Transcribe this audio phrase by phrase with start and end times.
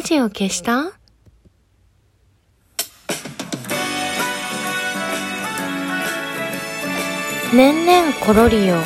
[0.00, 0.92] ラジオ消した？
[7.52, 8.76] 年々ころりよ、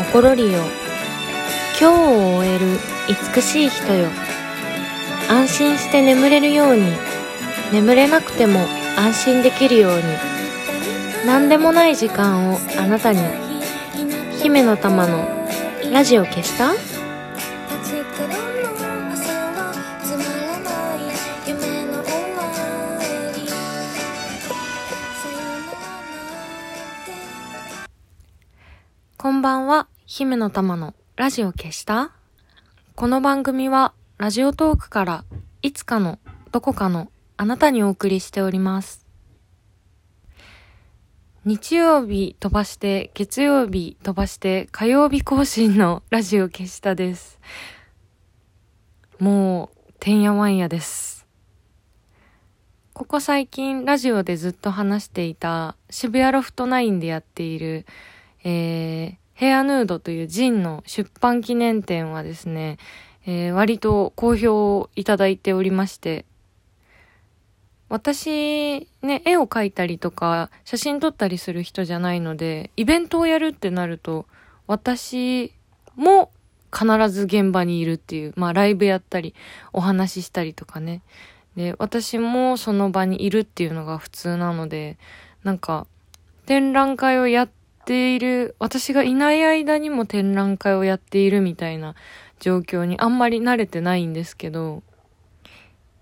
[0.00, 0.58] おころりよ。
[1.78, 2.66] 今日を終える
[3.34, 4.08] 美しい人よ。
[5.30, 6.82] 安心して眠れるように、
[7.72, 8.58] 眠れなくても
[8.96, 10.02] 安心できるように。
[11.24, 13.20] 何でもない時間をあなたに。
[14.42, 15.24] 姫の玉の
[15.92, 16.72] ラジオ消した？
[29.44, 32.12] ばんは、姫の玉のラジオ消した？
[32.94, 35.24] この番組はラジオトークから
[35.60, 36.18] いつかの
[36.50, 39.06] どこかのあなたにお送りしております。
[41.44, 47.38] 日曜日飛ばして、月曜日飛ばして、火曜日更新のラジオ消したです。
[49.18, 51.26] もう、てんやわんやです。
[52.94, 57.84] ここ最近ラジオでずっと話していた渋谷ロフト9でやっている
[58.46, 62.78] えー、ヘアヌードというジンの出版記念展はですね、
[63.26, 66.24] えー割と好評をいただいておりまして、
[67.88, 74.26] 私、ね、絵を描いたりとか、写真撮ったりする人じゃないので、イベントをやるってなると、
[74.66, 75.52] 私
[75.96, 76.30] も
[76.72, 79.34] 必ず現場にいるっていう、まあライブやったり、
[79.72, 81.02] お話ししたりとかね。
[81.56, 84.96] で、私もその場にいるっていうのが普通なので、
[85.42, 85.86] なんか、
[86.46, 91.94] 展覧会をやってている、私がいない間にも展覧会をやっているみたいな
[92.40, 94.82] 状況にあんまり慣れてないんですけど、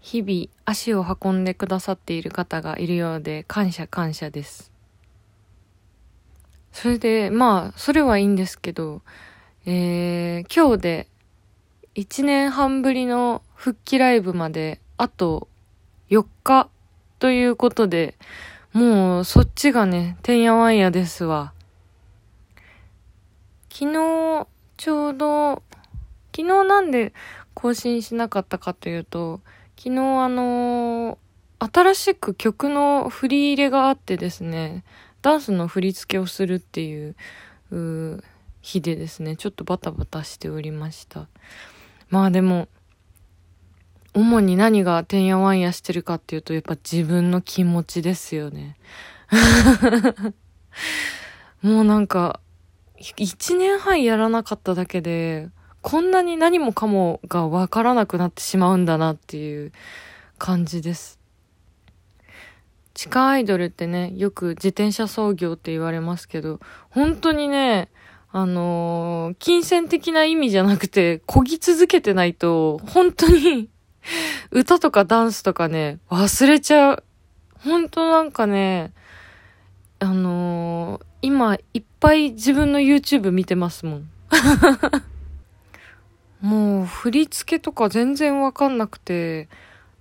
[0.00, 4.70] 日々足を運んでくださっている方がいるようで感謝感謝です。
[6.72, 9.02] それで、まあ、それはいいんですけど、
[9.64, 11.08] えー、今日で
[11.96, 15.48] 1年半ぶりの復帰ライブまであと
[16.10, 16.68] 4日
[17.18, 18.14] ということで、
[18.72, 21.54] もうそっちがね、てんやわんやですわ。
[23.78, 24.46] 昨日、
[24.78, 25.62] ちょうど、
[26.34, 27.12] 昨日なんで
[27.52, 29.42] 更新しなかったかというと、
[29.76, 31.18] 昨日あの
[31.58, 34.82] 新しく曲の振り入れがあってですね、
[35.20, 37.16] ダンスの振り付けをするっていう、
[37.70, 38.24] う
[38.62, 41.28] 日でですね、ちょっとバタバタしておりました。
[42.08, 42.68] まあでも、
[44.14, 48.78] 主に何がてんやわんやしてるかっていうと、やっぱ自分の気持ちですよね。
[51.60, 52.40] もうなんか、
[52.98, 55.48] 一年半やらなかっただけで、
[55.82, 59.72] こんなに何もかもがわからなくなってしまうんだなっていう
[60.38, 61.20] 感じです。
[62.94, 67.90] 地下アイドルってね、よく自転車操業って言われますけど、本当にね、
[68.32, 73.68] あのー金銭的な意味じゃなくて、漕ぎ続けてないと、本当に、
[74.50, 77.04] 歌とかダンスとかね、忘れちゃう。
[77.58, 78.92] 本当なんかね、
[79.98, 84.10] あのー今、いっぱい自分の YouTube 見てますもん。
[86.40, 89.48] もう、振り付けとか全然わかんなくて、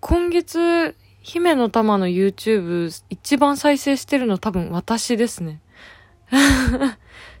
[0.00, 5.60] 今月、姫の玉の YouTube 一番再生してるの多分私ですね。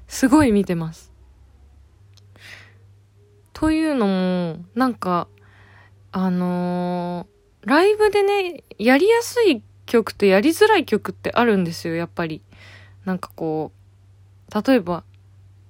[0.08, 1.12] すごい見てます。
[3.52, 5.28] というのも、なんか、
[6.12, 12.40] あのーライブでね、やりやすい曲とやりづらい曲ってあるんですよ、やっぱり。
[13.08, 13.72] なんかこ
[14.54, 15.02] う、例えば、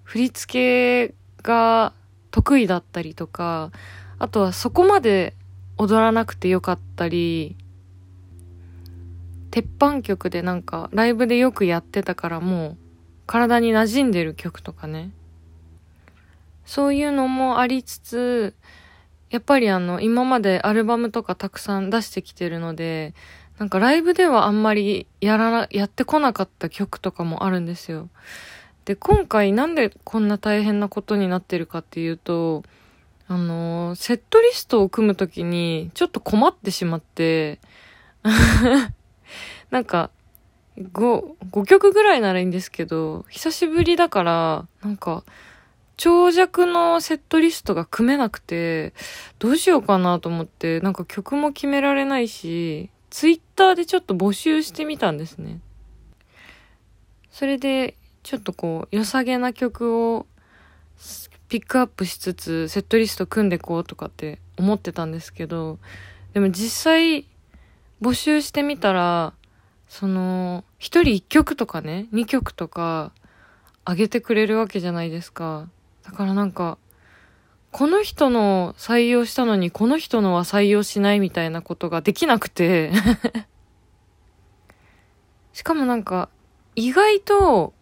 [0.02, 1.92] 振り付けが
[2.32, 3.70] 得意だったりとか、
[4.18, 5.36] あとはそこまで
[5.76, 7.56] 踊らなくてよかったり、
[9.52, 12.76] 鉄板曲でなんかライブでよくやってたからもう
[13.26, 15.12] 体に馴染んでる曲とかね。
[16.66, 18.54] そういうのもありつつ、
[19.30, 23.14] やっぱりあの今までアルバムとかたくさん出してきてるので、
[23.58, 28.08] なんかライブではあんまりやらな、やってこなかった曲とかもあるんですよ。
[28.84, 32.62] で、今回なんでこんな大変なことになってるかっていうと、
[33.26, 37.58] あのセットリストを組むときにちょっと困ってしまって、
[39.70, 40.10] なんか、
[40.78, 45.24] 5、5曲ぐらいならいいんですけど、久しぶりだから、なんか、
[45.96, 48.94] 長尺のセットリストが組めなくて、
[49.40, 55.60] どうしようかなと思って、なんか曲も決められないし、ツイッターでちょっと募集してみたんですね。
[57.30, 60.26] それで、ちょっとこう、良さげな曲を
[61.48, 65.78] ピックアップしつつ、セットリスト組んでこうとかって思ってたんですけど、
[66.34, 67.26] でも実際、
[68.02, 69.32] 募集してみたら、
[69.88, 73.12] その、一人一曲とかね、二曲とか、
[73.84, 75.70] あげてくれるわけじゃないですか。
[76.02, 76.76] だからなんか、
[77.70, 82.92] この人の採用したのにこの人のは採用しないみたいなことができなくて
[85.58, 86.28] しかもなんか、
[86.76, 87.74] 意外と、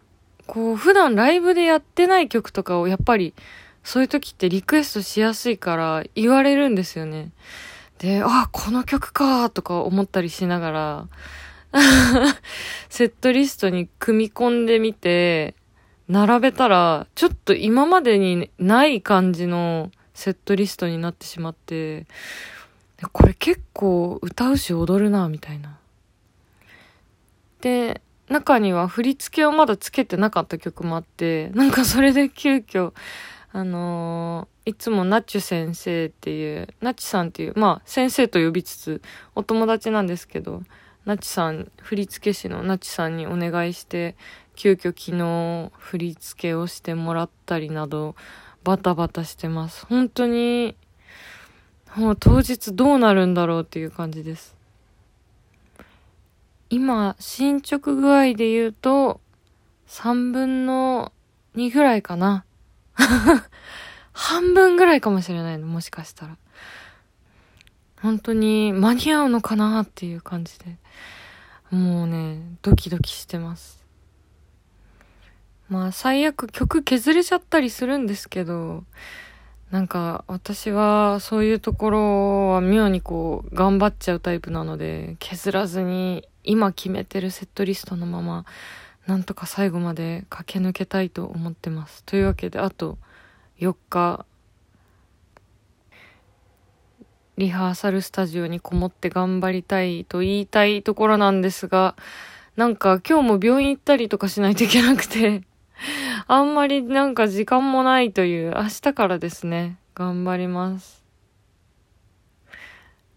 [0.47, 3.35] こう、普段ライブでやってない曲とかをやっぱり、
[3.83, 7.31] そういう時ってリクエストしやすいから言われるんですよね。
[7.99, 11.07] で、あ、この曲かとか思ったりしながら、
[12.89, 15.53] セットリストに組み込んでみて、
[16.09, 22.05] 並べたら、ちょっと今までにない感じのセットリストになってしまって、
[23.11, 25.77] これ結構歌うし踊るな、みたいな。
[27.61, 32.93] で、中には振り付けをまだつけてなかった曲もあって、なんかそれで急遽、
[33.51, 39.01] あのー、いつもナッチュ先生っていう、ナッチさんっていう、まあ先生と呼びつつ、
[39.35, 40.61] お友達なんですけど、
[41.05, 44.17] ナチさん、振付師のナチさんにお願いして、
[44.57, 48.15] 急遽昨日振り付けをしてもらったりなど、
[48.63, 49.85] バタバタしてます。
[49.85, 50.75] 本当に、
[51.95, 54.55] もう当日どうなるんだろうっていう感じです。
[56.71, 59.21] 今、進捗具合で言うと、
[59.87, 61.13] 3分の
[61.55, 62.43] 2ぐらいかな。
[64.11, 66.35] 半分ぐらいかもしれないの、もしかしたら。
[68.01, 70.77] 本当に間に合うのかなっていう感じで。
[71.69, 73.76] もうね、ドキドキしてます。
[75.69, 78.83] まあ最悪曲削れちゃったりするんですけど、
[79.71, 88.45] なんか私はそういうところは妙にこう頑張っちゃうタイプなので削らずに今決めてるセットリストのまま
[89.07, 92.03] なんとか最後まで駆け抜けたいと思ってます。
[92.05, 92.97] というわけであと
[93.59, 94.25] 4日
[97.37, 101.95] リハーサルスタジオにこもって頑張りたいと言いたいところなんですが、
[102.55, 105.43] なんか今日も病院行ったりとかしないといけなくて
[106.29, 111.01] あんまりなんか時間もないという、明日からですね、頑張ります。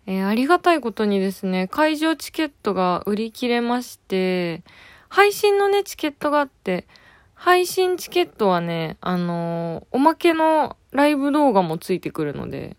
[0.06, 4.62] えー、ありがたいことにですね、会場チケットが売り切れまして、
[5.08, 6.86] 配信のね、チケットがあって、
[7.34, 12.76] 配信チケットはね、あのー、おまけのライブ動画もついてくるので、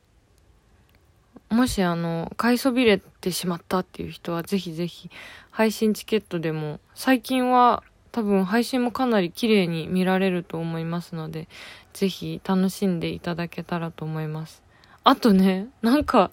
[1.49, 5.09] もしあの、買いそびれてしまったっていう人はぜひぜひ
[5.49, 11.47] 配信チケットでも、最近は多分配信もかなり綺麗に見られると思いますので、
[11.93, 14.63] ぜひ楽しんでいただけたらと思います。
[15.03, 16.31] あとね、なんか、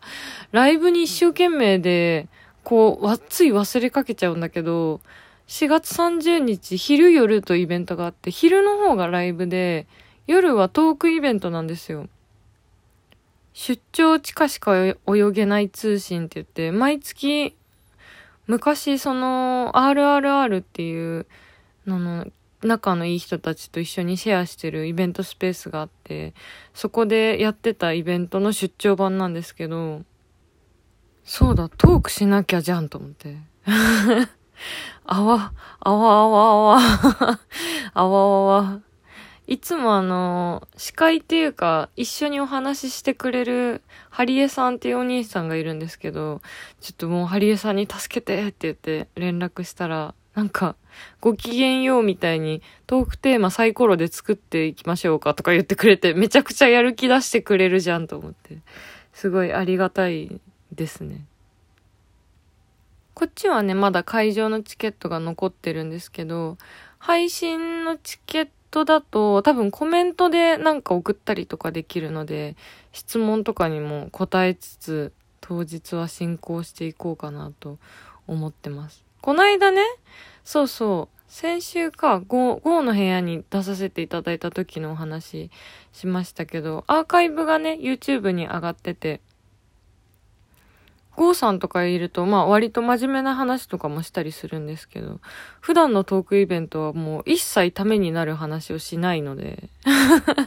[0.53, 2.29] ライブに一生懸命で、
[2.65, 5.01] こう、わっつい忘れかけちゃうんだけど、
[5.47, 9.87] 4月30日昼夜とイベントがあって、昼の方がライブで、
[10.27, 12.09] 夜はトークイベントなんですよ。
[13.55, 14.95] 出張地下しか泳
[15.33, 17.57] げない通信って言って、毎月、
[18.47, 21.27] 昔その RRR っていう
[21.89, 22.27] のの
[22.63, 26.35] 仲のいい人たちと一緒にシェアしてるイベントスペースがあって、
[26.75, 30.03] そこでやってたイベントの出張版なんですけど、
[31.25, 33.37] そうだ、トークしなきゃじゃんと思って。
[35.05, 36.79] あわ、あわあわあわ、
[37.95, 38.81] あわあわ。
[39.47, 46.43] いつもあの、司会っていうか、一緒にお話ししてくれる、ハリエさんっていうお兄さんがいるんですけど、
[46.81, 50.77] ちょっともうハリエさんに助けてって言って連絡したら、なんか、
[51.21, 58.59] ご機嫌ようみたいにトークテーマサイコロで作っていきましょうかとか言ってくれて、めちゃくちゃやる気出してくれるじゃんと思って、
[59.13, 60.41] すごいありがたい
[60.71, 61.25] ですね。
[63.15, 66.57] こっちはね、まだ会場のチケットが残ってるんですけど、
[67.01, 72.55] 配信のチケットだと多分コメントでなんか送ったりとかできるので、
[72.93, 77.81] 質問とかにも答えつつ、当日は進行していこうかなと
[78.29, 79.08] 思ってます。
[79.21, 79.83] こないだね、
[80.45, 85.51] そうそう、先週か、ゴーの部屋に出させていただいた時のお話
[85.93, 89.21] しましたけど、アーカイブがね、YouTube に上がってて、
[91.17, 95.21] ゴーさんとかいると、まあ割と真面目な話とかもしたりするんですけど、
[95.61, 99.69] 普段のトークイベントはもう一切ためになる話をしないので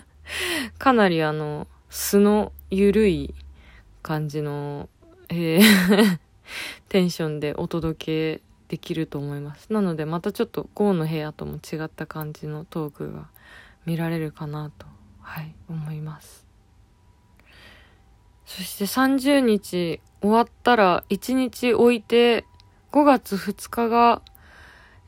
[0.80, 3.36] かなりあの、素のゆるい
[4.02, 4.88] 感じの、
[5.28, 6.20] えー
[6.90, 9.74] テンションでお届けできると思います。
[9.74, 13.28] なのでまたちょっとゴーの部屋とも違った感じのトークが
[13.86, 14.86] 見られるかなと、
[15.20, 16.48] はい、思います。
[18.46, 22.46] そして30日終わったら1日置いて
[22.94, 24.22] 5月2日が、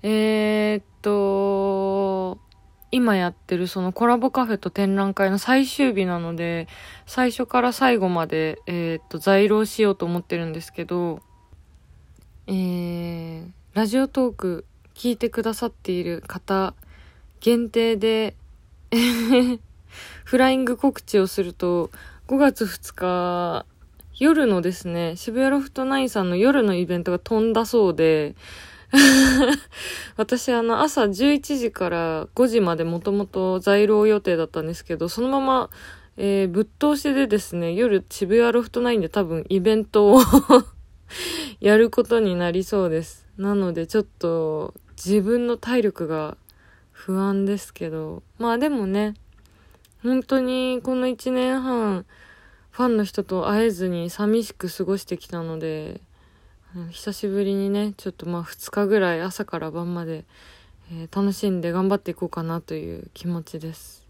[0.02, 2.40] えー、っと、
[2.92, 6.68] 今やってるそのコラボカフェと展覧会の最終日なので、
[7.06, 11.22] 最初から最後まで、えー、っと、在廊しようと思ってるんですけど、
[12.46, 16.74] えー、ラジオトーク聞いてくださっている方
[17.40, 18.36] 限定で、
[20.26, 21.90] フライング告知をすると、
[22.28, 23.66] 5月2日、
[24.20, 28.36] 夜のですね、渋谷ロフトナインさんの夜のイベントが飛んだそうで、
[30.18, 35.70] 私あの朝11時から5時までもともと在廊予定だったんですけど、そのまま、
[36.18, 40.22] えー、ぶっ通しでですね、夜渋谷ロフトナインで多分イベントを
[41.60, 43.28] やることになりそうです。
[43.38, 46.38] なのでちょっと自分の体力が
[46.92, 49.16] 不安ですけど、まあでもね、
[50.04, 52.06] 本当にこの1年半、
[52.72, 56.02] ファンの人と会えずに寂しく過ごしてきたので、
[56.90, 60.26] 久しぶりにね、ちょっとまあ2日ぐらい朝から晩まで、
[60.92, 64.08] えー、楽しんで頑張っていこうかなという気持ちです。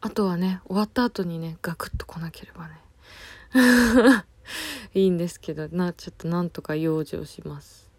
[0.00, 4.24] あとはね、終わった後にね、ガクッと来なければね。
[4.94, 7.90] いいんですけど、な、ちょっとなんとか養生します。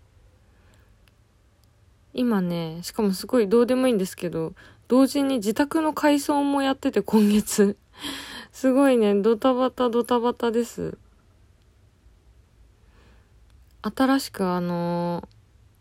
[2.13, 4.53] 今ね、しかもすごいどうでもいいんですけど、
[4.87, 7.77] 同時に自宅の改装もやってて今月。
[8.51, 10.97] すごいね、ドタバタドタバタです。
[13.81, 15.27] 新しくあの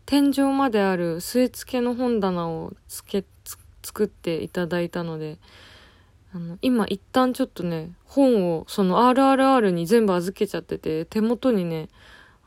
[0.05, 3.23] 天井まである据え付けの本棚をつけ、
[3.81, 5.37] 作っていただいたので、
[6.35, 11.89] あの、今一旦ちょっとね、本をその RRR に全部預けちゃってて、手元にね、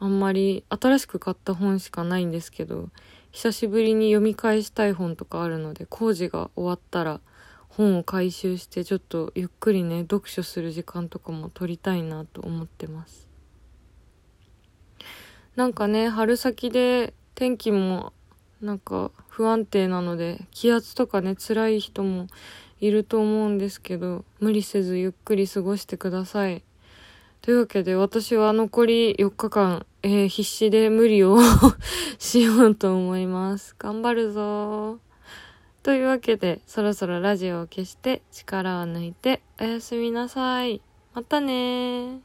[0.00, 2.90] あんまり新しく買った本しかないんですけど、
[3.30, 7.20] 久しぶりに読み返したい本とかあるので、工事が終わったら
[7.68, 13.28] 本を回収してちょっとゆっくりね、読書する時間とかも取りたいなと思ってます。
[15.54, 18.12] なんかね、春先で天気も
[18.60, 22.26] なんか不安定なので、気圧とかね、辛い人も
[22.80, 26.62] いると思うんですけど、無理せずゆっくり過ごしてください。
[27.42, 31.38] というわけで私は残り4日間、えー、必死で無理を
[32.18, 33.74] しようと思います。
[33.78, 34.98] 頑張るぞ
[35.82, 40.80] というわけで、そろそろラジオを消して力を抜いておやすみなさい。
[41.14, 42.20] またね